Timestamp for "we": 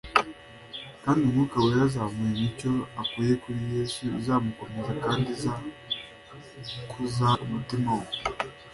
7.99-8.07